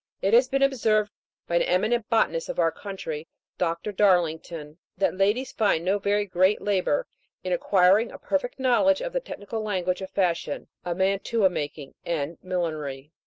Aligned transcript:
It 0.19 0.33
has 0.33 0.47
been 0.49 0.63
observed 0.63 1.11
by 1.45 1.57
an 1.57 1.61
eminent 1.61 2.09
botanist 2.09 2.49
of 2.49 2.57
our 2.57 2.71
country, 2.71 3.27
Dr. 3.59 3.91
Darlington, 3.91 4.79
that 4.97 5.13
ladies 5.13 5.51
find 5.51 5.85
no 5.85 5.99
very 5.99 6.25
great 6.25 6.59
labour 6.59 7.05
in 7.43 7.53
acquiring 7.53 8.11
a 8.11 8.17
perfect 8.17 8.57
knowledge 8.57 9.01
of 9.01 9.13
the 9.13 9.19
technical 9.19 9.61
language 9.61 10.01
of 10.01 10.09
fashion, 10.09 10.69
of 10.83 10.97
mantua 10.97 11.51
making 11.51 11.93
and 12.03 12.39
millinery. 12.41 13.11